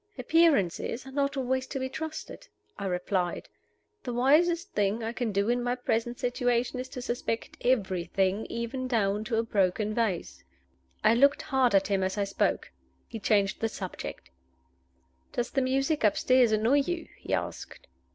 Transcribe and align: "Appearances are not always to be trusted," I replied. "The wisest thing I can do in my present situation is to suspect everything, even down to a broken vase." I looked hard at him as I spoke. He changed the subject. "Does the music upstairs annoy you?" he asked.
"Appearances 0.17 1.05
are 1.05 1.11
not 1.11 1.37
always 1.37 1.67
to 1.67 1.77
be 1.79 1.87
trusted," 1.87 2.47
I 2.75 2.87
replied. 2.87 3.47
"The 4.01 4.11
wisest 4.15 4.71
thing 4.71 5.03
I 5.03 5.13
can 5.13 5.31
do 5.31 5.47
in 5.47 5.61
my 5.61 5.75
present 5.75 6.17
situation 6.19 6.79
is 6.79 6.89
to 6.89 7.03
suspect 7.03 7.55
everything, 7.63 8.47
even 8.47 8.87
down 8.87 9.23
to 9.25 9.35
a 9.37 9.43
broken 9.43 9.93
vase." 9.93 10.43
I 11.03 11.13
looked 11.13 11.43
hard 11.43 11.75
at 11.75 11.85
him 11.89 12.01
as 12.01 12.17
I 12.17 12.23
spoke. 12.23 12.71
He 13.07 13.19
changed 13.19 13.59
the 13.59 13.69
subject. 13.69 14.31
"Does 15.33 15.51
the 15.51 15.61
music 15.61 16.03
upstairs 16.03 16.51
annoy 16.51 16.79
you?" 16.79 17.07
he 17.19 17.35
asked. 17.35 17.85